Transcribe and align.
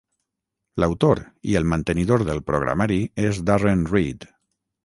L'autor 0.83 1.21
i 1.51 1.59
el 1.59 1.69
mantenidor 1.75 2.25
del 2.31 2.43
programari 2.49 2.99
és 3.29 3.43
Darren 3.51 3.89
Reed. 3.93 4.31